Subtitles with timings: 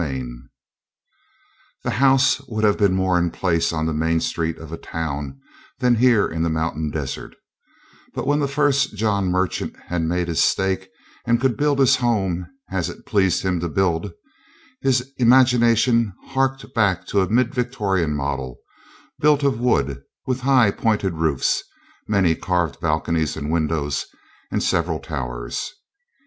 [0.01, 0.49] CHAPTER 6
[1.83, 5.39] The house would have been more in place on the main street of a town
[5.77, 7.35] than here in the mountain desert;
[8.15, 10.89] but when the first John Merchant had made his stake
[11.23, 14.11] and could build his home as it pleased him to build,
[14.81, 18.57] his imagination harked back to a mid Victorian model,
[19.19, 21.61] built of wood, with high, pointed roofs,
[22.07, 24.07] many carved balconies and windows,
[24.49, 25.73] and several towers.